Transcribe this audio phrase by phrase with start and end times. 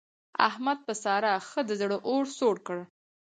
[0.49, 2.79] احمد په سارا ښه د زړه اور سوړ کړ.